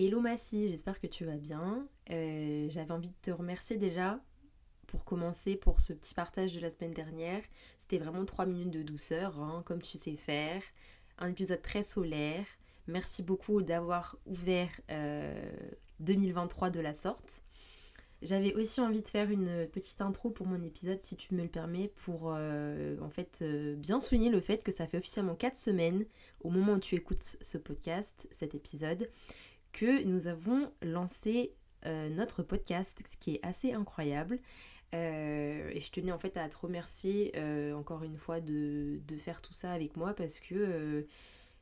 Hello 0.00 0.20
Massy, 0.20 0.68
j'espère 0.68 1.00
que 1.00 1.08
tu 1.08 1.24
vas 1.24 1.38
bien. 1.38 1.84
Euh, 2.10 2.68
j'avais 2.70 2.92
envie 2.92 3.08
de 3.08 3.20
te 3.20 3.32
remercier 3.32 3.78
déjà 3.78 4.20
pour 4.86 5.04
commencer 5.04 5.56
pour 5.56 5.80
ce 5.80 5.92
petit 5.92 6.14
partage 6.14 6.54
de 6.54 6.60
la 6.60 6.70
semaine 6.70 6.92
dernière. 6.92 7.42
C'était 7.76 7.98
vraiment 7.98 8.24
3 8.24 8.46
minutes 8.46 8.70
de 8.70 8.84
douceur, 8.84 9.40
hein, 9.40 9.64
comme 9.66 9.82
tu 9.82 9.98
sais 9.98 10.14
faire. 10.14 10.62
Un 11.18 11.30
épisode 11.30 11.62
très 11.62 11.82
solaire. 11.82 12.46
Merci 12.86 13.24
beaucoup 13.24 13.60
d'avoir 13.60 14.16
ouvert 14.24 14.70
2023 15.98 16.68
euh, 16.68 16.70
de 16.70 16.78
la 16.78 16.94
sorte. 16.94 17.42
J'avais 18.22 18.54
aussi 18.54 18.80
envie 18.80 19.02
de 19.02 19.08
faire 19.08 19.32
une 19.32 19.66
petite 19.66 20.00
intro 20.00 20.30
pour 20.30 20.46
mon 20.46 20.62
épisode, 20.62 21.00
si 21.00 21.16
tu 21.16 21.34
me 21.34 21.42
le 21.42 21.48
permets, 21.48 21.88
pour 22.04 22.34
euh, 22.36 22.96
en 23.00 23.10
fait 23.10 23.42
bien 23.76 23.98
souligner 24.00 24.30
le 24.30 24.40
fait 24.40 24.62
que 24.62 24.70
ça 24.70 24.86
fait 24.86 24.98
officiellement 24.98 25.34
4 25.34 25.56
semaines 25.56 26.06
au 26.40 26.50
moment 26.50 26.74
où 26.74 26.78
tu 26.78 26.94
écoutes 26.94 27.36
ce 27.40 27.58
podcast, 27.58 28.28
cet 28.30 28.54
épisode, 28.54 29.08
que 29.78 30.02
nous 30.02 30.26
avons 30.26 30.72
lancé 30.82 31.54
euh, 31.86 32.08
notre 32.08 32.42
podcast, 32.42 33.00
ce 33.08 33.16
qui 33.16 33.36
est 33.36 33.40
assez 33.46 33.72
incroyable. 33.72 34.40
Euh, 34.94 35.70
et 35.72 35.80
je 35.80 35.92
tenais 35.92 36.10
en 36.10 36.18
fait 36.18 36.36
à 36.36 36.48
te 36.48 36.56
remercier 36.56 37.32
euh, 37.36 37.74
encore 37.74 38.02
une 38.02 38.16
fois 38.16 38.40
de, 38.40 38.98
faire 39.18 39.40
tout 39.42 39.52
ça 39.52 39.72
avec 39.72 39.96
moi 39.96 40.14
parce 40.14 40.40
que 40.40 41.06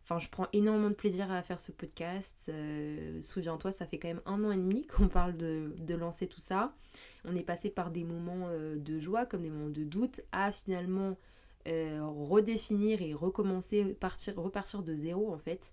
enfin 0.04 0.20
je 0.20 0.28
prends 0.28 0.46
énormément 0.52 0.90
de 0.90 0.94
plaisir 0.94 1.30
à 1.30 1.42
faire 1.42 1.60
ce 1.60 1.72
podcast. 1.72 2.50
Souviens-toi, 3.20 3.72
ça 3.72 3.84
fait 3.84 3.98
quand 3.98 4.08
même 4.08 4.22
un 4.24 4.44
an 4.44 4.52
et 4.52 4.56
demi 4.56 4.86
qu'on 4.86 5.08
parle 5.08 5.36
de, 5.36 5.74
de, 5.78 5.94
lancer 5.94 6.26
tout 6.26 6.40
ça. 6.40 6.74
On 7.24 7.34
est 7.34 7.42
passé 7.42 7.68
par 7.68 7.90
des 7.90 8.04
moments 8.04 8.48
de 8.50 8.98
joie 8.98 9.26
comme 9.26 9.42
des 9.42 9.50
moments 9.50 9.68
de 9.68 9.84
doute 9.84 10.22
à 10.32 10.52
finalement 10.52 11.18
redéfinir 11.66 13.02
et 13.02 13.12
recommencer, 13.12 13.84
partir, 13.84 14.36
repartir 14.36 14.82
de 14.82 14.94
zéro 14.94 15.34
en 15.34 15.38
fait 15.38 15.72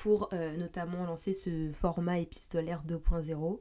pour 0.00 0.30
euh, 0.32 0.56
notamment 0.56 1.04
lancer 1.04 1.34
ce 1.34 1.70
format 1.72 2.20
épistolaire 2.20 2.82
2.0. 2.86 3.60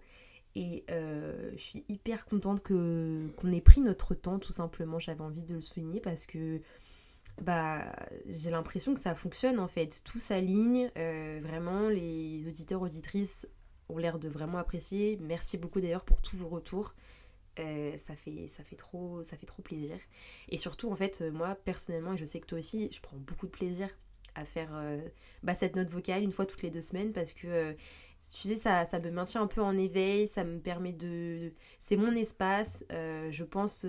Et 0.55 0.85
euh, 0.89 1.51
je 1.57 1.61
suis 1.61 1.85
hyper 1.89 2.25
contente 2.25 2.63
qu'on 2.63 3.51
ait 3.51 3.61
pris 3.61 3.81
notre 3.81 4.15
temps, 4.15 4.39
tout 4.39 4.53
simplement. 4.53 4.99
J'avais 4.99 5.19
envie 5.19 5.43
de 5.43 5.53
le 5.53 5.59
souligner 5.59 5.99
parce 5.99 6.25
que 6.25 6.61
bah, 7.41 7.93
j'ai 8.25 8.51
l'impression 8.51 8.93
que 8.93 9.01
ça 9.01 9.15
fonctionne 9.15 9.59
en 9.59 9.67
fait. 9.67 10.01
Tout 10.05 10.19
s'aligne. 10.19 10.89
Euh, 10.97 11.41
vraiment, 11.43 11.89
les 11.89 12.47
auditeurs, 12.47 12.81
auditrices 12.81 13.45
ont 13.89 13.97
l'air 13.97 14.17
de 14.17 14.29
vraiment 14.29 14.59
apprécier. 14.59 15.19
Merci 15.21 15.57
beaucoup 15.57 15.81
d'ailleurs 15.81 16.05
pour 16.05 16.21
tous 16.21 16.37
vos 16.37 16.47
retours. 16.47 16.95
ça, 17.57 18.15
fait, 18.15 18.47
ça, 18.47 18.63
fait 18.63 18.77
trop, 18.77 19.23
ça 19.23 19.35
fait 19.35 19.45
trop 19.45 19.61
plaisir. 19.61 19.97
Et 20.47 20.55
surtout, 20.55 20.89
en 20.89 20.95
fait, 20.95 21.21
moi 21.33 21.55
personnellement, 21.65 22.13
et 22.13 22.17
je 22.17 22.25
sais 22.25 22.39
que 22.39 22.47
toi 22.47 22.59
aussi, 22.59 22.89
je 22.93 23.01
prends 23.01 23.17
beaucoup 23.17 23.45
de 23.45 23.51
plaisir 23.51 23.89
à 24.35 24.45
faire 24.45 24.69
euh, 24.73 24.99
bah, 25.43 25.53
cette 25.53 25.75
note 25.75 25.89
vocale 25.89 26.23
une 26.23 26.31
fois 26.31 26.45
toutes 26.45 26.61
les 26.61 26.69
deux 26.69 26.81
semaines 26.81 27.11
parce 27.11 27.33
que 27.33 27.47
euh, 27.47 27.73
tu 28.33 28.49
sais 28.49 28.55
ça, 28.55 28.83
ça 28.83 28.99
me 28.99 29.09
maintient 29.11 29.41
un 29.41 29.47
peu 29.47 29.61
en 29.61 29.77
éveil 29.77 30.27
ça 30.27 30.43
me 30.43 30.59
permet 30.59 30.91
de 30.91 31.53
c'est 31.79 31.95
mon 31.95 32.13
espace 32.15 32.83
euh, 32.91 33.31
je 33.31 33.43
pense 33.45 33.85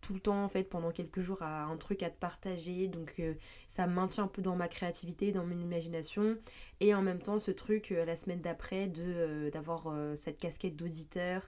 tout 0.00 0.14
le 0.14 0.20
temps 0.20 0.42
en 0.42 0.48
fait 0.48 0.64
pendant 0.64 0.90
quelques 0.90 1.20
jours 1.20 1.42
à 1.42 1.64
un 1.64 1.76
truc 1.76 2.02
à 2.02 2.08
te 2.08 2.18
partager. 2.18 2.88
Donc 2.88 3.20
ça 3.66 3.86
me 3.86 3.92
maintient 3.94 4.24
un 4.24 4.28
peu 4.28 4.40
dans 4.40 4.56
ma 4.56 4.68
créativité 4.68 5.32
dans 5.32 5.44
mon 5.44 5.58
imagination. 5.58 6.38
Et 6.80 6.94
en 6.94 7.02
même 7.02 7.20
temps 7.20 7.38
ce 7.38 7.50
truc 7.50 7.90
la 7.90 8.16
semaine 8.16 8.40
d'après 8.40 8.86
de 8.86 9.50
d'avoir 9.52 9.92
cette 10.16 10.38
casquette 10.38 10.76
d'auditeur 10.76 11.42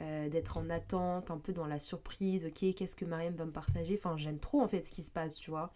d'être 0.00 0.56
en 0.56 0.70
attente 0.70 1.30
un 1.30 1.38
peu 1.38 1.52
dans 1.52 1.66
la 1.66 1.78
surprise. 1.78 2.46
Ok 2.46 2.74
qu'est-ce 2.74 2.96
que 2.96 3.04
Mariam 3.04 3.34
va 3.34 3.44
me 3.44 3.52
partager? 3.52 3.96
Enfin 3.98 4.16
j'aime 4.16 4.38
trop 4.38 4.62
en 4.62 4.68
fait 4.68 4.86
ce 4.86 4.92
qui 4.92 5.02
se 5.02 5.10
passe 5.10 5.36
tu 5.36 5.50
vois 5.50 5.74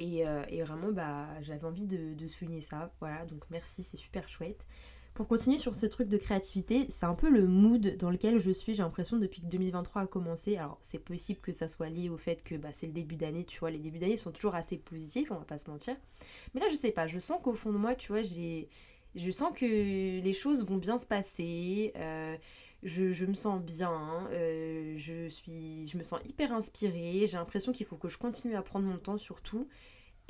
euh, 0.00 0.44
et, 0.48 0.62
vraiment, 0.62 0.92
bah, 0.92 1.28
j'avais 1.40 1.64
envie 1.64 1.86
de, 1.86 2.26
souligner 2.26 2.60
ça. 2.60 2.92
Voilà, 3.00 3.24
donc 3.26 3.44
merci, 3.50 3.82
c'est 3.82 3.96
super 3.96 4.28
chouette. 4.28 4.64
Pour 5.14 5.26
continuer 5.26 5.58
sur 5.58 5.74
ce 5.74 5.86
truc 5.86 6.08
de 6.08 6.16
créativité, 6.16 6.86
c'est 6.88 7.04
un 7.04 7.14
peu 7.14 7.28
le 7.28 7.46
mood 7.46 7.96
dans 7.98 8.10
lequel 8.10 8.38
je 8.38 8.50
suis, 8.50 8.74
j'ai 8.74 8.82
l'impression, 8.82 9.16
depuis 9.16 9.42
que 9.42 9.48
2023 9.48 10.02
a 10.02 10.06
commencé. 10.06 10.56
Alors, 10.56 10.78
c'est 10.80 11.00
possible 11.00 11.40
que 11.40 11.52
ça 11.52 11.68
soit 11.68 11.88
lié 11.88 12.08
au 12.08 12.16
fait 12.16 12.42
que 12.42 12.54
bah, 12.54 12.70
c'est 12.72 12.86
le 12.86 12.92
début 12.92 13.16
d'année, 13.16 13.44
tu 13.44 13.58
vois. 13.58 13.70
Les 13.70 13.78
débuts 13.78 13.98
d'année 13.98 14.16
sont 14.16 14.30
toujours 14.30 14.54
assez 14.54 14.78
positifs, 14.78 15.30
on 15.32 15.36
va 15.36 15.44
pas 15.44 15.58
se 15.58 15.68
mentir. 15.68 15.96
Mais 16.54 16.60
là, 16.60 16.68
je 16.70 16.76
sais 16.76 16.92
pas, 16.92 17.06
je 17.06 17.18
sens 17.18 17.40
qu'au 17.42 17.54
fond 17.54 17.72
de 17.72 17.78
moi, 17.78 17.94
tu 17.94 18.12
vois, 18.12 18.22
j'ai. 18.22 18.68
Je 19.16 19.30
sens 19.32 19.52
que 19.52 19.66
les 19.66 20.32
choses 20.32 20.64
vont 20.64 20.76
bien 20.76 20.96
se 20.96 21.06
passer. 21.06 21.92
Euh, 21.96 22.36
je, 22.82 23.26
me 23.26 23.34
sens 23.34 23.60
bien, 23.60 24.26
euh, 24.32 24.94
je, 24.96 25.28
suis, 25.28 25.86
je 25.86 25.98
me 25.98 26.02
sens 26.02 26.20
hyper 26.26 26.52
inspirée, 26.52 27.26
j'ai 27.26 27.36
l'impression 27.36 27.72
qu'il 27.72 27.86
faut 27.86 27.96
que 27.96 28.08
je 28.08 28.18
continue 28.18 28.56
à 28.56 28.62
prendre 28.62 28.86
mon 28.86 28.96
temps 28.96 29.18
surtout 29.18 29.68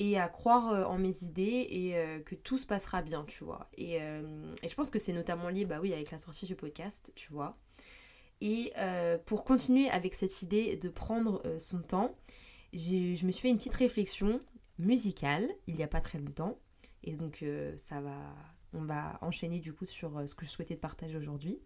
et 0.01 0.19
à 0.19 0.29
croire 0.29 0.73
euh, 0.73 0.85
en 0.85 0.99
mes 0.99 1.23
idées 1.23 1.67
et 1.71 1.97
euh, 1.97 2.21
que 2.21 2.35
tout 2.35 2.59
se 2.59 2.67
passera 2.67 3.03
bien, 3.03 3.25
tu 3.27 3.45
vois. 3.45 3.71
Et, 3.77 3.97
et 3.97 4.69
je 4.69 4.75
pense 4.75 4.91
que 4.91 4.99
c'est 4.99 5.13
notamment 5.13 5.49
lié, 5.49 5.65
bah 5.65 5.79
oui, 5.81 5.93
avec 5.93 6.11
la 6.11 6.19
sortie 6.19 6.47
du 6.47 6.57
podcast, 6.57 7.13
tu 7.15 7.33
vois. 7.33 7.57
Et 8.41 8.73
pour 9.27 9.45
continuer 9.45 9.91
avec 9.91 10.15
cette 10.15 10.41
idée 10.41 10.77
de 10.77 10.89
prendre 10.89 11.43
son 11.59 11.83
temps, 11.83 12.17
je 12.73 13.27
me 13.27 13.31
suis 13.31 13.43
fait 13.43 13.51
une 13.51 13.59
petite 13.59 13.75
réflexion 13.75 14.41
musicale 14.79 15.47
il 15.67 15.75
n'y 15.75 15.83
a 15.83 15.89
pas 15.89 16.01
très 16.01 16.19
longtemps. 16.19 16.59
Et 17.05 17.17
donc 17.17 17.45
ça 17.77 18.01
va 18.01 18.17
on 18.73 18.83
va 18.85 19.19
enchaîner 19.21 19.59
du 19.59 19.73
coup 19.73 19.85
sur 19.85 20.17
euh, 20.17 20.27
ce 20.27 20.35
que 20.35 20.45
je 20.45 20.51
souhaitais 20.51 20.77
te 20.77 20.81
partager 20.81 21.17
aujourd'hui. 21.17 21.59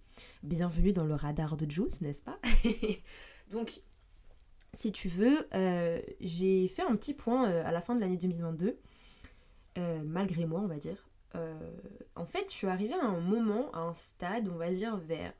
Bienvenue 0.42 0.92
dans 0.92 1.04
le 1.04 1.14
radar 1.14 1.56
de 1.56 1.70
Juice, 1.70 2.00
n'est-ce 2.00 2.22
pas? 2.22 2.38
Donc, 3.50 3.80
si 4.74 4.92
tu 4.92 5.08
veux, 5.08 5.46
euh, 5.54 6.00
j'ai 6.20 6.68
fait 6.68 6.82
un 6.82 6.96
petit 6.96 7.14
point 7.14 7.48
euh, 7.48 7.62
à 7.64 7.72
la 7.72 7.80
fin 7.80 7.94
de 7.94 8.00
l'année 8.00 8.16
2022, 8.16 8.78
malgré 10.04 10.46
moi, 10.46 10.60
on 10.60 10.68
va 10.68 10.76
dire. 10.76 11.08
en 12.14 12.26
fait, 12.26 12.44
je 12.48 12.54
suis 12.54 12.66
arrivée 12.68 12.94
à 12.94 13.04
un 13.04 13.20
moment, 13.20 13.72
à 13.72 13.80
un 13.80 13.94
stade, 13.94 14.48
on 14.48 14.56
va 14.56 14.70
dire 14.70 14.96
vers 14.98 15.32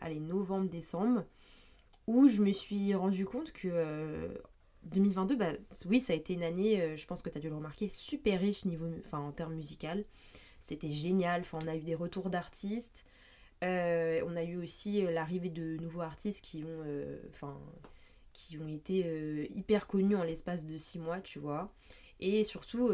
allez, 0.00 0.18
novembre-décembre, 0.18 1.24
où 2.06 2.26
je 2.26 2.42
me 2.42 2.50
suis 2.50 2.94
rendu 2.94 3.24
compte 3.24 3.52
que 3.52 4.28
2022, 4.84 5.36
bah, 5.36 5.52
oui, 5.86 6.00
ça 6.00 6.14
a 6.14 6.16
été 6.16 6.34
une 6.34 6.42
année, 6.42 6.96
je 6.96 7.06
pense 7.06 7.22
que 7.22 7.30
tu 7.30 7.38
as 7.38 7.40
dû 7.40 7.48
le 7.48 7.54
remarquer, 7.54 7.88
super 7.88 8.40
riche 8.40 8.64
niveau, 8.64 8.88
en 9.12 9.30
termes 9.30 9.54
musical. 9.54 10.04
C'était 10.60 10.90
génial. 10.90 11.42
On 11.52 11.66
a 11.66 11.76
eu 11.76 11.82
des 11.82 11.94
retours 11.94 12.28
d'artistes. 12.28 13.06
Euh, 13.64 14.22
on 14.26 14.36
a 14.36 14.44
eu 14.44 14.56
aussi 14.56 15.04
euh, 15.04 15.10
l'arrivée 15.10 15.50
de 15.50 15.76
nouveaux 15.78 16.00
artistes 16.00 16.42
qui 16.42 16.64
ont, 16.64 16.82
euh, 16.86 17.18
qui 18.48 18.58
ont 18.58 18.68
été 18.68 19.50
hyper 19.54 19.86
connus 19.86 20.16
en 20.16 20.22
l'espace 20.22 20.66
de 20.66 20.78
six 20.78 20.98
mois, 20.98 21.20
tu 21.20 21.38
vois. 21.38 21.72
Et 22.20 22.44
surtout, 22.44 22.92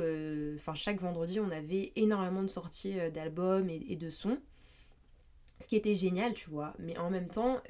enfin, 0.56 0.74
chaque 0.74 1.00
vendredi, 1.00 1.40
on 1.40 1.50
avait 1.50 1.92
énormément 1.96 2.42
de 2.42 2.48
sorties 2.48 2.94
d'albums 3.12 3.68
et, 3.68 3.96
de 3.96 4.10
sons. 4.10 4.38
Ce 5.58 5.68
qui 5.68 5.76
était 5.76 5.94
génial, 5.94 6.34
tu 6.34 6.50
vois. 6.50 6.74
Mais 6.78 6.96
en 6.98 7.10
même 7.10 7.28
temps, 7.28 7.60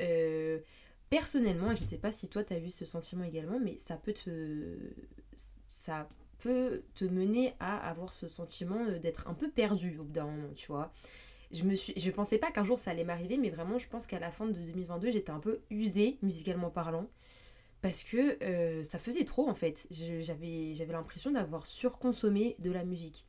personnellement, 1.10 1.72
et 1.72 1.76
je 1.76 1.82
ne 1.82 1.88
sais 1.88 1.98
pas 1.98 2.12
si 2.12 2.28
toi, 2.28 2.44
tu 2.44 2.52
as 2.52 2.58
vu 2.58 2.70
ce 2.70 2.84
sentiment 2.84 3.24
également, 3.24 3.58
mais 3.58 3.78
ça 3.78 3.96
peut 3.96 4.12
te... 4.12 4.76
Ça 5.68 6.08
peut 6.38 6.82
te 6.94 7.04
mener 7.04 7.54
à 7.60 7.88
avoir 7.88 8.14
ce 8.14 8.28
sentiment 8.28 8.84
euh, 8.86 8.98
d'être 8.98 9.28
un 9.28 9.34
peu 9.34 9.50
perdu 9.50 9.98
au 9.98 10.04
bout 10.04 10.12
d'un 10.12 10.26
moment, 10.26 10.52
tu 10.54 10.68
vois. 10.68 10.92
Je 11.52 11.64
me 11.64 11.74
suis, 11.74 11.92
je 11.96 12.10
pensais 12.10 12.38
pas 12.38 12.50
qu'un 12.50 12.64
jour 12.64 12.78
ça 12.78 12.90
allait 12.90 13.04
m'arriver, 13.04 13.36
mais 13.36 13.50
vraiment, 13.50 13.78
je 13.78 13.88
pense 13.88 14.06
qu'à 14.06 14.18
la 14.18 14.30
fin 14.30 14.46
de 14.46 14.52
2022, 14.52 15.10
j'étais 15.10 15.30
un 15.30 15.38
peu 15.38 15.60
usée, 15.70 16.18
musicalement 16.22 16.70
parlant, 16.70 17.08
parce 17.82 18.02
que 18.02 18.42
euh, 18.42 18.82
ça 18.84 18.98
faisait 18.98 19.24
trop 19.24 19.48
en 19.48 19.54
fait. 19.54 19.86
J'avais, 19.90 20.74
l'impression 20.88 21.30
d'avoir 21.30 21.66
surconsommé 21.66 22.56
de 22.58 22.70
la 22.70 22.84
musique. 22.84 23.26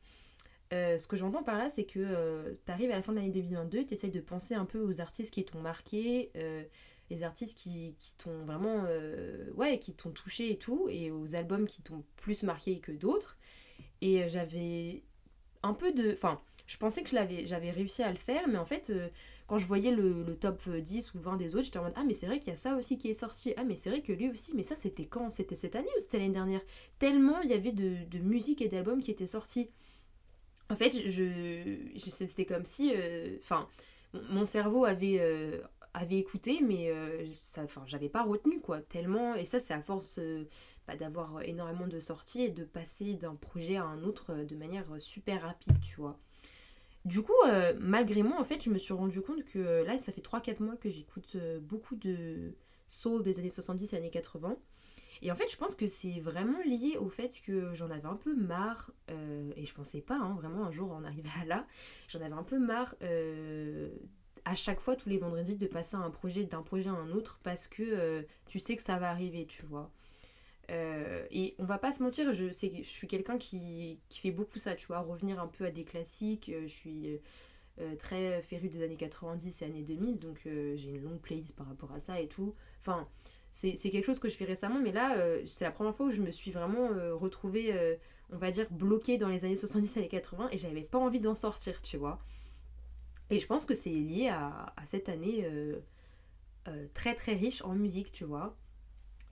Euh, 0.72 0.98
ce 0.98 1.06
que 1.06 1.16
j'entends 1.16 1.42
par 1.42 1.56
là, 1.56 1.68
c'est 1.68 1.84
que 1.84 2.58
tu 2.66 2.72
arrives 2.72 2.90
à 2.90 2.96
la 2.96 3.02
fin 3.02 3.12
de 3.12 3.18
l'année 3.18 3.30
2022, 3.30 3.86
tu 3.86 3.94
essayes 3.94 4.10
de 4.10 4.20
penser 4.20 4.54
un 4.54 4.66
peu 4.66 4.80
aux 4.80 5.00
artistes 5.00 5.32
qui 5.32 5.44
t'ont 5.44 5.60
marqué, 5.60 6.30
les 7.10 7.22
artistes 7.22 7.58
qui, 7.58 7.96
qui 7.98 8.14
t'ont 8.16 8.44
vraiment 8.44 8.84
euh, 8.86 9.50
ouais 9.54 9.78
qui 9.78 9.94
t'ont 9.94 10.10
touché 10.10 10.50
et 10.50 10.58
tout 10.58 10.88
et 10.90 11.10
aux 11.10 11.34
albums 11.34 11.66
qui 11.66 11.82
t'ont 11.82 12.04
plus 12.16 12.42
marqué 12.42 12.80
que 12.80 12.92
d'autres 12.92 13.38
et 14.00 14.22
euh, 14.22 14.28
j'avais 14.28 15.02
un 15.62 15.74
peu 15.74 15.92
de 15.92 16.12
enfin 16.12 16.40
je 16.66 16.76
pensais 16.76 17.02
que 17.02 17.08
j'avais 17.08 17.70
réussi 17.70 18.02
à 18.02 18.10
le 18.10 18.16
faire 18.16 18.46
mais 18.48 18.58
en 18.58 18.66
fait 18.66 18.90
euh, 18.90 19.08
quand 19.48 19.58
je 19.58 19.66
voyais 19.66 19.90
le, 19.90 20.36
top 20.40 20.68
10 20.68 21.14
ou 21.14 21.18
20 21.18 21.36
des 21.36 21.56
autres 21.56 21.64
j'étais 21.64 21.78
en 21.80 21.82
mode 21.82 21.94
ah 21.96 22.04
mais 22.06 22.14
c'est 22.14 22.26
vrai 22.26 22.38
qu'il 22.38 22.48
y 22.48 22.52
a 22.52 22.56
ça 22.56 22.76
aussi 22.76 22.96
qui 22.98 23.08
est 23.08 23.14
sorti 23.14 23.54
ah 23.56 23.64
mais 23.64 23.74
c'est 23.74 23.90
vrai 23.90 24.02
que 24.02 24.12
lui 24.12 24.30
aussi 24.30 24.54
mais 24.54 24.62
ça 24.62 24.76
c'était 24.76 25.06
quand? 25.06 25.30
C'était 25.30 25.56
cette 25.56 25.74
année 25.74 25.88
ou 25.96 26.00
c'était 26.00 26.18
l'année 26.18 26.34
dernière? 26.34 26.60
Tellement 27.00 27.40
il 27.40 27.50
y 27.50 27.54
avait 27.54 27.72
de, 27.72 28.18
musique 28.18 28.62
et 28.62 28.68
d'albums 28.68 29.00
qui 29.00 29.10
étaient 29.10 29.26
sortis 29.26 29.70
en 30.70 30.76
fait 30.76 30.92
je, 31.08 31.76
c'était 31.96 32.44
comme 32.44 32.64
si 32.64 32.92
enfin 33.40 33.66
mon 34.30 34.44
cerveau 34.44 34.84
avait 34.84 35.18
avait 35.94 36.18
écouté, 36.18 36.60
mais 36.62 36.90
euh, 36.90 37.26
ça, 37.32 37.62
enfin, 37.62 37.82
j'avais 37.86 38.08
pas 38.08 38.22
retenu 38.22 38.60
quoi, 38.60 38.80
tellement. 38.80 39.34
Et 39.34 39.44
ça, 39.44 39.58
c'est 39.58 39.74
à 39.74 39.82
force 39.82 40.18
euh, 40.18 40.48
bah, 40.86 40.96
d'avoir 40.96 41.42
énormément 41.42 41.86
de 41.86 41.98
sorties 41.98 42.42
et 42.42 42.50
de 42.50 42.64
passer 42.64 43.14
d'un 43.14 43.34
projet 43.34 43.76
à 43.76 43.84
un 43.84 44.02
autre 44.02 44.32
euh, 44.32 44.44
de 44.44 44.56
manière 44.56 44.86
super 44.98 45.42
rapide, 45.42 45.78
tu 45.82 45.96
vois. 45.96 46.18
Du 47.08 47.22
coup, 47.22 47.32
malgré 47.80 48.22
moi, 48.22 48.38
en 48.38 48.44
fait, 48.44 48.62
je 48.62 48.68
me 48.68 48.78
suis 48.78 48.92
rendu 48.92 49.22
compte 49.22 49.42
que 49.44 49.82
là, 49.84 49.98
ça 49.98 50.12
fait 50.12 50.20
3-4 50.20 50.62
mois 50.62 50.76
que 50.76 50.90
j'écoute 50.90 51.36
beaucoup 51.62 51.96
de 51.96 52.54
soul 52.86 53.22
des 53.22 53.38
années 53.38 53.48
70 53.48 53.92
et 53.92 53.96
années 53.96 54.10
80. 54.10 54.56
Et 55.22 55.32
en 55.32 55.34
fait, 55.34 55.50
je 55.50 55.56
pense 55.56 55.74
que 55.74 55.86
c'est 55.86 56.20
vraiment 56.20 56.60
lié 56.64 56.96
au 56.98 57.08
fait 57.08 57.40
que 57.44 57.74
j'en 57.74 57.90
avais 57.90 58.06
un 58.06 58.16
peu 58.16 58.34
marre, 58.34 58.92
euh, 59.10 59.50
et 59.56 59.66
je 59.66 59.74
pensais 59.74 60.00
pas, 60.00 60.16
hein, 60.16 60.34
vraiment 60.36 60.64
un 60.64 60.70
jour 60.70 60.92
en 60.92 61.04
arriver 61.04 61.30
à 61.40 61.44
là, 61.44 61.66
j'en 62.08 62.20
avais 62.20 62.34
un 62.34 62.44
peu 62.44 62.58
marre 62.58 62.94
euh, 63.02 63.90
à 64.44 64.54
chaque 64.54 64.80
fois, 64.80 64.96
tous 64.96 65.08
les 65.08 65.18
vendredis, 65.18 65.56
de 65.56 65.66
passer 65.66 65.96
un 65.96 66.10
projet 66.10 66.44
d'un 66.44 66.62
projet 66.62 66.88
à 66.88 66.92
un 66.92 67.10
autre 67.10 67.40
parce 67.42 67.66
que 67.66 67.82
euh, 67.82 68.22
tu 68.46 68.58
sais 68.60 68.76
que 68.76 68.82
ça 68.82 68.98
va 68.98 69.10
arriver, 69.10 69.46
tu 69.46 69.64
vois. 69.66 69.90
Et 70.70 71.54
on 71.58 71.64
va 71.64 71.78
pas 71.78 71.92
se 71.92 72.02
mentir, 72.02 72.32
je, 72.32 72.50
suis 72.50 73.06
quelqu'un 73.06 73.38
qui, 73.38 73.98
fait 74.10 74.30
beaucoup 74.30 74.58
ça, 74.58 74.74
tu 74.74 74.86
vois, 74.86 75.00
revenir 75.00 75.40
un 75.40 75.46
peu 75.46 75.64
à 75.64 75.70
des 75.70 75.84
classiques. 75.84 76.50
je 76.62 76.66
suis 76.66 77.18
très 77.98 78.42
féru 78.42 78.68
des 78.68 78.82
années 78.82 78.96
90 78.96 79.62
et 79.62 79.64
années 79.64 79.82
2000, 79.82 80.18
donc 80.18 80.40
j'ai 80.44 80.90
une 80.90 81.02
longue 81.02 81.20
playlist 81.20 81.54
par 81.56 81.66
rapport 81.68 81.92
à 81.92 82.00
ça 82.00 82.20
et 82.20 82.28
tout. 82.28 82.54
Enfin, 82.80 83.08
c'est 83.52 83.90
quelque 83.90 84.04
chose 84.04 84.18
que 84.18 84.28
je 84.28 84.36
fais 84.36 84.44
récemment, 84.44 84.80
mais 84.80 84.92
là, 84.92 85.16
euh, 85.16 85.42
c'est 85.46 85.64
la 85.64 85.70
première 85.70 85.94
fois 85.94 86.06
où 86.06 86.10
je 86.10 86.20
me 86.20 86.30
suis 86.30 86.50
vraiment 86.50 86.90
euh, 86.90 87.14
retrouvée, 87.14 87.72
euh, 87.72 87.96
on 88.30 88.36
va 88.36 88.50
dire, 88.50 88.66
bloquée 88.70 89.18
dans 89.18 89.28
les 89.28 89.44
années 89.44 89.56
70 89.56 89.96
et 89.96 90.08
80 90.08 90.50
et 90.52 90.58
j'avais 90.58 90.82
pas 90.82 90.98
envie 90.98 91.20
d'en 91.20 91.34
sortir, 91.34 91.80
tu 91.82 91.96
vois. 91.96 92.18
Et 93.30 93.38
je 93.38 93.46
pense 93.46 93.66
que 93.66 93.74
c'est 93.74 93.90
lié 93.90 94.28
à, 94.28 94.72
cette 94.84 95.08
année 95.08 95.46
très 96.94 97.14
très 97.14 97.34
riche 97.34 97.62
en 97.62 97.74
musique, 97.74 98.10
tu 98.10 98.24
vois. 98.24 98.56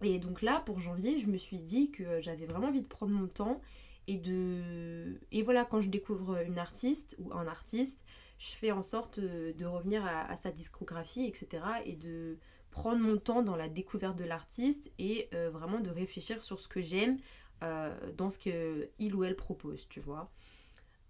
Et 0.02 0.18
donc 0.18 0.42
là, 0.42 0.62
pour 0.66 0.78
janvier, 0.78 1.18
je 1.18 1.26
me 1.26 1.36
suis 1.36 1.58
dit 1.58 1.90
que 1.90 2.20
j'avais 2.20 2.46
vraiment 2.46 2.68
envie 2.68 2.82
de 2.82 2.86
prendre 2.86 3.12
mon 3.12 3.28
temps 3.28 3.60
et 4.06 4.18
de... 4.18 5.20
Et 5.32 5.42
voilà, 5.42 5.64
quand 5.64 5.80
je 5.80 5.88
découvre 5.88 6.42
une 6.42 6.58
artiste 6.58 7.16
ou 7.18 7.32
un 7.32 7.46
artiste, 7.46 8.04
je 8.38 8.50
fais 8.50 8.70
en 8.70 8.82
sorte 8.82 9.18
de 9.18 9.64
revenir 9.64 10.04
à 10.04 10.36
sa 10.36 10.50
discographie, 10.50 11.24
etc. 11.24 11.62
et 11.86 11.96
de 11.96 12.38
prendre 12.76 13.00
mon 13.00 13.16
temps 13.16 13.42
dans 13.42 13.56
la 13.56 13.70
découverte 13.70 14.16
de 14.16 14.24
l'artiste 14.24 14.92
et 14.98 15.30
euh, 15.32 15.48
vraiment 15.48 15.80
de 15.80 15.88
réfléchir 15.88 16.42
sur 16.42 16.60
ce 16.60 16.68
que 16.68 16.82
j'aime 16.82 17.16
euh, 17.64 18.12
dans 18.12 18.28
ce 18.28 18.38
qu'il 18.38 19.14
ou 19.14 19.24
elle 19.24 19.34
propose, 19.34 19.88
tu 19.88 19.98
vois. 19.98 20.30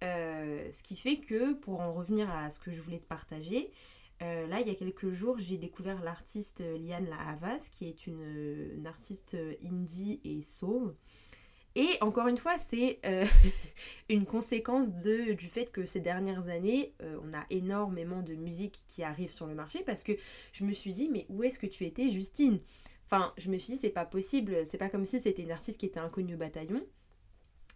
Euh, 0.04 0.70
ce 0.70 0.82
qui 0.84 0.96
fait 0.96 1.18
que, 1.18 1.54
pour 1.54 1.80
en 1.80 1.92
revenir 1.92 2.30
à 2.30 2.50
ce 2.50 2.60
que 2.60 2.70
je 2.70 2.80
voulais 2.80 3.00
te 3.00 3.06
partager, 3.08 3.72
là, 4.20 4.60
il 4.60 4.68
y 4.68 4.70
a 4.70 4.74
quelques 4.74 5.12
jours, 5.12 5.38
j'ai 5.38 5.58
découvert 5.58 6.02
l'artiste 6.02 6.60
Liane 6.60 7.06
La 7.08 7.18
Havas, 7.30 7.68
qui 7.70 7.88
est 7.88 8.06
une, 8.06 8.72
une 8.76 8.86
artiste 8.86 9.36
indie 9.64 10.20
et 10.24 10.42
soul. 10.42 10.94
Et 11.76 11.98
encore 12.00 12.26
une 12.26 12.38
fois, 12.38 12.56
c'est 12.56 13.00
euh, 13.04 13.26
une 14.08 14.24
conséquence 14.24 14.94
du 14.94 15.36
fait 15.46 15.70
que 15.70 15.84
ces 15.84 16.00
dernières 16.00 16.48
années, 16.48 16.94
euh, 17.02 17.20
on 17.22 17.34
a 17.36 17.44
énormément 17.50 18.22
de 18.22 18.34
musique 18.34 18.82
qui 18.88 19.02
arrive 19.02 19.30
sur 19.30 19.46
le 19.46 19.54
marché 19.54 19.82
parce 19.84 20.02
que 20.02 20.12
je 20.52 20.64
me 20.64 20.72
suis 20.72 20.94
dit, 20.94 21.10
mais 21.10 21.26
où 21.28 21.42
est-ce 21.42 21.58
que 21.58 21.66
tu 21.66 21.84
étais, 21.84 22.08
Justine? 22.08 22.60
Enfin, 23.04 23.34
je 23.36 23.50
me 23.50 23.58
suis 23.58 23.74
dit, 23.74 23.78
c'est 23.78 23.90
pas 23.90 24.06
possible, 24.06 24.64
c'est 24.64 24.78
pas 24.78 24.88
comme 24.88 25.04
si 25.04 25.20
c'était 25.20 25.42
une 25.42 25.50
artiste 25.50 25.78
qui 25.78 25.84
était 25.84 26.00
inconnue 26.00 26.34
au 26.34 26.38
bataillon. 26.38 26.82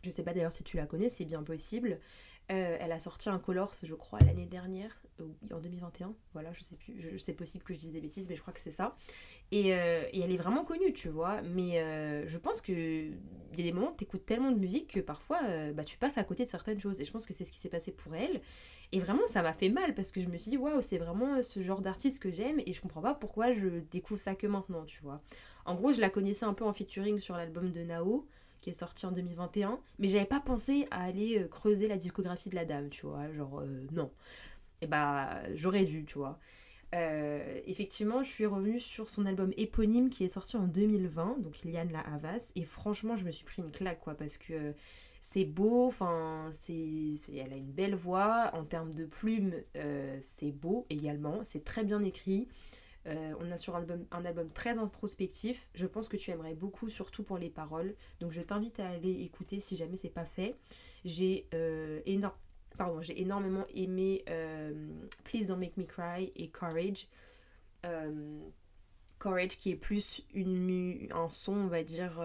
Je 0.02 0.08
sais 0.08 0.22
pas 0.22 0.32
d'ailleurs 0.32 0.50
si 0.50 0.64
tu 0.64 0.78
la 0.78 0.86
connais, 0.86 1.10
c'est 1.10 1.26
bien 1.26 1.43
possible. 1.43 2.00
Euh, 2.50 2.76
elle 2.81 2.91
a 2.91 2.99
sorti 2.99 3.29
un 3.29 3.38
Colors, 3.38 3.73
je 3.82 3.94
crois, 3.94 4.19
l'année 4.20 4.47
dernière, 4.47 5.00
en 5.52 5.61
2021. 5.61 6.14
Voilà, 6.32 6.52
je 6.52 6.62
sais 6.64 6.75
plus. 6.75 7.19
c'est 7.19 7.35
possible 7.35 7.62
que 7.62 7.75
je 7.75 7.79
dise 7.79 7.93
des 7.93 8.00
bêtises, 8.00 8.29
mais 8.29 8.35
je 8.35 8.41
crois 8.41 8.52
que 8.52 8.61
c'est 8.61 8.73
ça. 8.73 8.97
Et, 9.52 9.75
euh, 9.75 10.02
elle 10.12 10.32
est 10.32 10.37
vraiment 10.37 10.64
connue, 10.64 10.93
tu 10.93 11.08
vois. 11.08 11.43
Mais 11.43 11.81
euh, 11.81 12.26
je 12.26 12.38
pense 12.38 12.61
qu'il 12.61 13.19
y 13.56 13.61
a 13.61 13.62
des 13.62 13.73
moments 13.73 13.91
où 13.91 13.97
tu 13.97 14.05
écoutes 14.05 14.26
tellement 14.26 14.50
de 14.50 14.58
musique 14.58 14.94
que 14.94 15.00
parfois, 15.00 15.41
bah, 15.75 15.85
tu 15.85 15.97
passes 15.97 16.19
à 16.19 16.25
côté 16.25 16.43
de 16.43 16.49
certaines 16.49 16.81
choses. 16.81 17.00
Et 17.00 17.05
je 17.05 17.12
pense 17.12 17.25
que 17.25 17.32
c'est 17.32 17.44
ce 17.44 17.52
qui 17.52 17.58
s'est 17.58 17.69
passé 17.69 17.93
pour 17.93 18.14
elle. 18.17 18.41
Et 18.93 18.99
vraiment, 18.99 19.26
ça 19.26 19.43
m'a 19.43 19.53
fait 19.53 19.69
mal 19.69 19.94
parce 19.94 20.11
que 20.11 20.20
je 20.20 20.26
me 20.26 20.37
suis 20.37 20.50
dit, 20.50 20.56
waouh, 20.56 20.81
c'est 20.81 20.99
vraiment 20.99 21.43
ce 21.44 21.62
genre 21.62 21.81
d'artiste 21.81 22.20
que 22.20 22.32
j'aime. 22.32 22.61
Et 22.67 22.73
je 22.73 22.81
comprends 22.81 23.03
pas 23.03 23.14
pourquoi 23.14 23.53
je 23.53 23.81
découvre 23.91 24.19
ça 24.19 24.35
que 24.35 24.49
maintenant, 24.49 24.85
tu 24.85 25.00
vois. 25.03 25.23
En 25.67 25.76
gros, 25.76 25.93
je 25.93 26.00
la 26.00 26.11
connaissais 26.11 26.46
un 26.46 26.55
peu 26.55 26.64
en 26.64 26.73
featuring 26.73 27.20
sur 27.20 27.37
l'album 27.37 27.70
de 27.70 27.82
Nao 27.82 28.26
qui 28.60 28.70
est 28.70 28.74
sorti 28.74 29.06
en 29.06 29.12
2021, 29.12 29.78
mais 29.98 30.08
j'avais 30.08 30.24
pas 30.24 30.40
pensé 30.40 30.86
à 30.90 31.04
aller 31.04 31.38
euh, 31.38 31.48
creuser 31.48 31.88
la 31.88 31.96
discographie 31.96 32.50
de 32.50 32.54
la 32.54 32.64
dame, 32.64 32.90
tu 32.90 33.06
vois, 33.06 33.30
genre 33.32 33.60
euh, 33.60 33.86
non. 33.92 34.10
Et 34.82 34.86
bah 34.86 35.40
j'aurais 35.54 35.84
dû, 35.84 36.04
tu 36.04 36.18
vois. 36.18 36.38
Euh, 36.94 37.60
effectivement, 37.66 38.22
je 38.22 38.30
suis 38.30 38.46
revenue 38.46 38.80
sur 38.80 39.08
son 39.08 39.26
album 39.26 39.52
éponyme 39.56 40.10
qui 40.10 40.24
est 40.24 40.28
sorti 40.28 40.56
en 40.56 40.66
2020, 40.66 41.38
donc 41.40 41.62
Liane 41.64 41.92
La 41.92 42.00
Havas, 42.00 42.52
et 42.56 42.64
franchement, 42.64 43.16
je 43.16 43.24
me 43.24 43.30
suis 43.30 43.44
pris 43.44 43.62
une 43.62 43.70
claque, 43.70 44.00
quoi, 44.00 44.14
parce 44.14 44.36
que 44.38 44.74
c'est 45.20 45.44
beau, 45.44 45.86
enfin, 45.86 46.50
elle 46.68 47.52
a 47.52 47.56
une 47.56 47.70
belle 47.70 47.94
voix, 47.94 48.50
en 48.54 48.64
termes 48.64 48.92
de 48.92 49.04
plumes, 49.04 49.54
c'est 50.20 50.50
beau 50.50 50.86
également, 50.90 51.44
c'est 51.44 51.62
très 51.62 51.84
bien 51.84 52.02
écrit. 52.02 52.48
Euh, 53.06 53.32
on 53.41 53.50
a 53.50 53.56
sur 53.56 53.76
un 53.76 53.81
album, 53.81 54.05
un 54.11 54.25
album 54.25 54.50
très 54.50 54.79
introspectif. 54.79 55.69
Je 55.75 55.87
pense 55.87 56.08
que 56.08 56.17
tu 56.17 56.31
aimerais 56.31 56.55
beaucoup, 56.55 56.88
surtout 56.88 57.23
pour 57.23 57.38
les 57.38 57.50
paroles. 57.50 57.94
Donc 58.20 58.32
je 58.32 58.43
t'invite 58.43 58.79
à 58.81 58.88
aller 58.88 59.23
écouter 59.23 59.61
si 59.61 59.76
jamais 59.76 59.97
c'est 59.97 60.11
pas 60.11 60.25
fait. 60.25 60.56
J'ai 61.05 61.47
euh, 61.55 62.00
énormément 62.05 63.67
aimé 63.75 64.23
euh, 64.29 64.88
Please 65.25 65.47
Don't 65.47 65.58
Make 65.58 65.76
Me 65.76 65.85
Cry 65.85 66.31
et 66.37 66.49
Courage. 66.49 67.08
Courage 69.19 69.58
qui 69.58 69.70
est 69.70 69.76
plus 69.76 70.26
une, 70.35 71.08
un 71.12 71.29
son, 71.29 71.53
on 71.53 71.67
va 71.67 71.82
dire, 71.82 72.23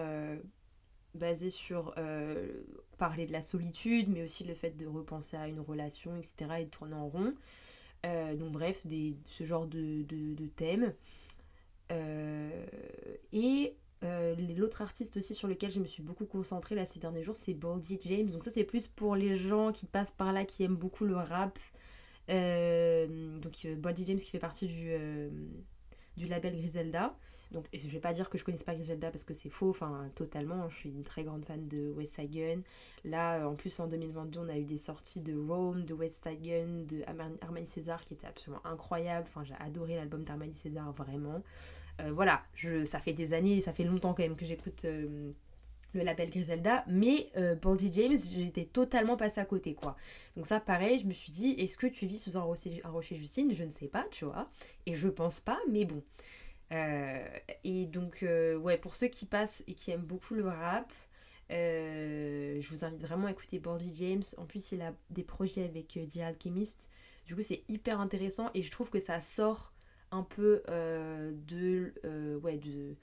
basé 1.14 1.50
sur 1.50 1.94
parler 2.98 3.26
de 3.26 3.32
la 3.32 3.42
solitude, 3.42 4.08
mais 4.08 4.22
aussi 4.22 4.44
le 4.44 4.54
fait 4.54 4.70
de 4.70 4.86
repenser 4.86 5.36
à 5.36 5.48
une 5.48 5.60
relation, 5.60 6.16
etc. 6.16 6.34
et 6.60 6.64
de 6.64 6.70
tourner 6.70 6.94
en 6.94 7.08
rond. 7.08 7.34
Euh, 8.06 8.36
donc 8.36 8.52
bref, 8.52 8.86
ce 9.26 9.44
genre 9.44 9.66
de, 9.66 10.02
de, 10.02 10.46
thème. 10.46 10.94
Euh, 11.92 12.66
et 13.32 13.74
euh, 14.04 14.34
l'autre 14.56 14.82
artiste 14.82 15.16
aussi 15.16 15.34
sur 15.34 15.48
lequel 15.48 15.70
je 15.70 15.80
me 15.80 15.86
suis 15.86 16.02
beaucoup 16.02 16.26
concentrée 16.26 16.74
là 16.74 16.84
ces 16.84 16.98
derniers 16.98 17.22
jours, 17.22 17.36
c'est 17.36 17.54
Baldy 17.54 17.98
James. 18.02 18.28
Donc 18.28 18.44
ça 18.44 18.50
c'est 18.50 18.64
plus 18.64 18.86
pour 18.86 19.16
les 19.16 19.34
gens 19.34 19.72
qui 19.72 19.86
passent 19.86 20.12
par 20.12 20.32
là, 20.32 20.44
qui 20.44 20.62
aiment 20.62 20.76
beaucoup 20.76 21.04
le 21.04 21.16
rap. 21.16 21.58
donc 22.28 23.66
Baldy 23.78 24.04
James 24.06 24.18
qui 24.18 24.30
fait 24.30 24.38
partie 24.38 24.66
du, 24.66 24.92
du 26.16 26.26
label 26.26 26.56
Griselda. 26.56 27.14
Donc 27.52 27.66
je 27.72 27.86
vais 27.88 28.00
pas 28.00 28.12
dire 28.12 28.28
que 28.28 28.38
je 28.38 28.44
connaisse 28.44 28.64
pas 28.64 28.74
Griselda 28.74 29.10
parce 29.10 29.22
que 29.22 29.32
c'est 29.32 29.50
faux, 29.50 29.70
enfin 29.70 30.10
totalement, 30.16 30.68
je 30.68 30.76
suis 30.76 30.90
une 30.90 31.04
très 31.04 31.22
grande 31.22 31.44
fan 31.44 31.68
de 31.68 31.92
West 31.92 32.20
Gun. 32.20 32.60
Là 33.04 33.38
euh, 33.38 33.44
en 33.44 33.54
plus 33.54 33.78
en 33.78 33.86
2022 33.86 34.40
on 34.40 34.48
a 34.48 34.56
eu 34.58 34.64
des 34.64 34.78
sorties 34.78 35.20
de 35.20 35.36
Rome, 35.38 35.84
de 35.84 35.94
West 35.94 36.28
Gun, 36.42 36.84
de 36.88 37.04
Armani 37.40 37.66
César 37.66 38.04
qui 38.04 38.14
étaient 38.14 38.26
absolument 38.26 38.60
incroyables, 38.66 39.26
enfin 39.28 39.44
j'ai 39.44 39.54
adoré 39.60 39.94
l'album 39.94 40.24
d'Armani 40.24 40.54
César 40.54 40.92
vraiment. 40.92 41.42
Euh, 42.00 42.10
voilà, 42.12 42.42
je, 42.54 42.84
ça 42.84 42.98
fait 42.98 43.12
des 43.14 43.32
années, 43.32 43.60
ça 43.60 43.72
fait 43.72 43.84
longtemps 43.84 44.12
quand 44.12 44.22
même 44.22 44.36
que 44.36 44.44
j'écoute 44.44 44.84
euh, 44.84 45.30
le 45.92 46.02
label 46.02 46.30
Griselda, 46.30 46.84
mais 46.86 47.30
Baldy 47.62 47.90
James, 47.92 48.16
j'étais 48.16 48.66
totalement 48.66 49.16
passée 49.16 49.40
à 49.40 49.44
côté, 49.44 49.74
quoi. 49.74 49.96
Donc 50.36 50.46
ça, 50.46 50.60
pareil, 50.60 50.98
je 50.98 51.06
me 51.06 51.12
suis 51.12 51.32
dit, 51.32 51.52
est-ce 51.52 51.76
que 51.76 51.86
tu 51.86 52.06
vis 52.06 52.18
sous 52.18 52.36
un 52.36 52.42
rocher, 52.42 53.16
Justine? 53.16 53.52
Je 53.52 53.64
ne 53.64 53.70
sais 53.70 53.88
pas, 53.88 54.06
tu 54.10 54.26
vois. 54.26 54.50
Et 54.84 54.94
je 54.94 55.08
pense 55.08 55.40
pas, 55.40 55.58
mais 55.70 55.84
bon. 55.84 56.02
Euh, 56.72 57.24
et 57.64 57.86
donc, 57.86 58.22
euh, 58.22 58.56
ouais, 58.56 58.78
pour 58.78 58.96
ceux 58.96 59.08
qui 59.08 59.26
passent 59.26 59.62
et 59.66 59.74
qui 59.74 59.90
aiment 59.90 60.04
beaucoup 60.04 60.34
le 60.34 60.46
rap, 60.46 60.92
euh, 61.50 62.60
je 62.60 62.68
vous 62.68 62.84
invite 62.84 63.00
vraiment 63.00 63.28
à 63.28 63.30
écouter 63.30 63.58
Baldy 63.58 63.92
James. 63.94 64.24
En 64.36 64.46
plus, 64.46 64.72
il 64.72 64.82
a 64.82 64.92
des 65.10 65.22
projets 65.22 65.64
avec 65.64 65.98
The 66.12 66.18
Alchemist. 66.18 66.90
Du 67.26 67.34
coup, 67.34 67.42
c'est 67.42 67.62
hyper 67.68 68.00
intéressant 68.00 68.50
et 68.54 68.62
je 68.62 68.70
trouve 68.70 68.90
que 68.90 69.00
ça 69.00 69.20
sort 69.20 69.72
un 70.12 70.22
peu 70.22 70.62
de, 70.68 71.92
ouais, 72.42 72.58
de, 72.58 72.94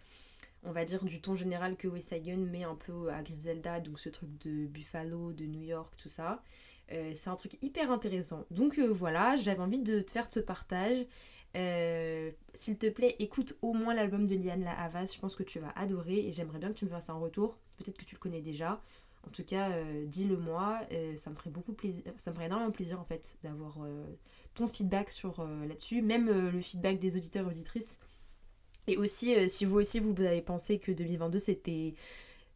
on 0.65 0.71
va 0.71 0.85
dire, 0.85 1.03
du 1.03 1.21
ton 1.21 1.35
général 1.35 1.75
que 1.75 1.87
West 1.87 2.09
Side 2.09 2.37
mais 2.37 2.63
un 2.63 2.75
peu 2.75 3.11
à 3.11 3.21
Griselda, 3.21 3.79
donc 3.79 3.99
ce 3.99 4.09
truc 4.09 4.29
de 4.45 4.65
Buffalo, 4.67 5.33
de 5.33 5.45
New 5.45 5.61
York, 5.61 5.93
tout 5.97 6.09
ça. 6.09 6.41
c'est 6.89 7.29
un 7.29 7.35
truc 7.35 7.57
hyper 7.61 7.91
intéressant. 7.91 8.45
Donc 8.51 8.79
voilà, 8.79 9.35
j'avais 9.35 9.61
envie 9.61 9.79
de 9.79 10.01
te 10.01 10.11
faire 10.11 10.29
ce 10.31 10.39
partage. 10.39 11.05
Euh, 11.55 12.31
s'il 12.53 12.77
te 12.77 12.89
plaît, 12.89 13.15
écoute 13.19 13.55
au 13.61 13.73
moins 13.73 13.93
l'album 13.93 14.25
de 14.25 14.35
Liane 14.35 14.63
La 14.63 14.79
Havas. 14.79 15.13
Je 15.13 15.19
pense 15.19 15.35
que 15.35 15.43
tu 15.43 15.59
vas 15.59 15.71
adorer 15.75 16.27
et 16.27 16.31
j'aimerais 16.31 16.59
bien 16.59 16.69
que 16.69 16.77
tu 16.77 16.85
me 16.85 16.89
fasses 16.89 17.09
un 17.09 17.15
retour. 17.15 17.57
Peut-être 17.77 17.97
que 17.97 18.05
tu 18.05 18.15
le 18.15 18.19
connais 18.19 18.41
déjà. 18.41 18.81
En 19.25 19.29
tout 19.29 19.43
cas, 19.43 19.69
euh, 19.71 20.05
dis-le 20.05 20.37
moi. 20.37 20.81
Euh, 20.91 21.15
ça 21.17 21.29
me 21.29 21.35
ferait. 21.35 21.51
Ça 22.17 22.31
me 22.31 22.35
ferait 22.35 22.47
énormément 22.47 22.71
plaisir 22.71 22.99
en 22.99 23.05
fait 23.05 23.37
d'avoir 23.43 23.77
ton 24.55 24.67
feedback 24.67 25.09
sur 25.11 25.45
là-dessus. 25.67 26.01
Même 26.01 26.29
le 26.49 26.61
feedback 26.61 26.99
des 26.99 27.15
auditeurs 27.17 27.45
et 27.45 27.49
auditrices. 27.49 27.99
Et 28.87 28.97
aussi, 28.97 29.49
si 29.49 29.65
vous 29.65 29.77
aussi 29.77 29.99
vous 29.99 30.11
avez 30.21 30.41
pensé 30.41 30.79
que 30.79 30.91
2022 30.91 31.39
c'était 31.39 31.93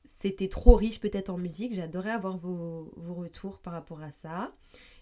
c'était 0.08 0.48
trop 0.48 0.76
riche 0.76 1.00
peut-être 1.00 1.30
en 1.30 1.38
musique, 1.38 1.74
j'adorais 1.74 2.12
avoir 2.12 2.38
vos, 2.38 2.92
retours 3.10 3.60
par 3.60 3.74
rapport 3.74 4.02
à 4.02 4.12
ça. 4.12 4.54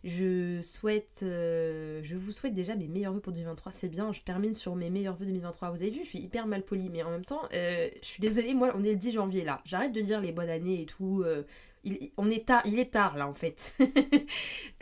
Je 0.03 0.61
souhaite, 0.61 1.21
euh, 1.23 2.01
je 2.03 2.15
vous 2.15 2.31
souhaite 2.31 2.53
déjà 2.53 2.75
mes 2.75 2.87
meilleurs 2.87 3.13
vœux 3.13 3.21
pour 3.21 3.33
2023. 3.33 3.71
C'est 3.71 3.87
bien, 3.87 4.11
je 4.11 4.21
termine 4.21 4.53
sur 4.53 4.75
mes 4.75 4.89
meilleurs 4.89 5.15
vœux 5.15 5.25
2023. 5.25 5.69
Vous 5.71 5.81
avez 5.81 5.91
vu, 5.91 6.03
je 6.03 6.09
suis 6.09 6.19
hyper 6.19 6.47
mal 6.47 6.63
polie, 6.63 6.89
mais 6.89 7.03
en 7.03 7.11
même 7.11 7.25
temps, 7.25 7.41
euh, 7.53 7.89
je 8.01 8.05
suis 8.05 8.21
désolée, 8.21 8.53
moi, 8.53 8.71
on 8.75 8.83
est 8.83 8.91
le 8.91 8.97
10 8.97 9.11
janvier 9.13 9.43
là. 9.43 9.61
J'arrête 9.65 9.93
de 9.93 10.01
dire 10.01 10.21
les 10.21 10.31
bonnes 10.31 10.49
années 10.49 10.81
et 10.81 10.85
tout. 10.85 11.23
Euh, 11.23 11.43
il, 11.83 12.11
on 12.17 12.29
est 12.29 12.47
tard, 12.47 12.63
il 12.65 12.79
est 12.79 12.91
tard 12.91 13.15
là 13.15 13.27
en 13.27 13.33
fait. 13.33 13.77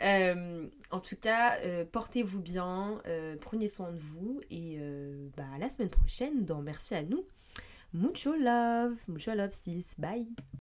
en 0.00 1.00
tout 1.00 1.16
cas, 1.16 1.58
portez-vous 1.92 2.40
bien, 2.40 3.02
prenez 3.42 3.68
soin 3.68 3.92
de 3.92 3.98
vous 3.98 4.40
et 4.50 4.78
bah, 5.36 5.44
la 5.60 5.68
semaine 5.68 5.90
prochaine 5.90 6.46
dans 6.46 6.62
Merci 6.62 6.94
à 6.94 7.02
nous. 7.02 7.24
Mucho 7.94 8.34
love, 8.36 8.98
mucho 9.06 9.32
love 9.36 9.52
sis, 9.52 9.94
bye 9.96 10.26